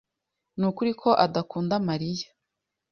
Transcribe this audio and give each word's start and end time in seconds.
Nukuri 0.57 0.91
ko 1.01 1.09
adakunda 1.25 1.75
Mariya? 1.87 2.27